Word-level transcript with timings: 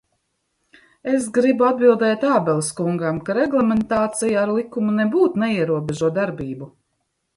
Es 1.17 1.25
gribu 1.35 1.67
atbildēt 1.67 2.25
Ābeles 2.37 2.71
kungam, 2.79 3.19
ka 3.27 3.35
reglamentācija 3.41 4.41
ar 4.47 4.55
likumu 4.57 4.97
nebūt 5.01 5.41
neierobežo 5.45 6.11
darbību. 6.17 6.73